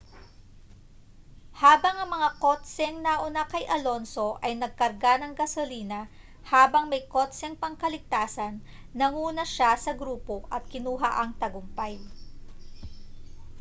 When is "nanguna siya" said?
8.99-9.71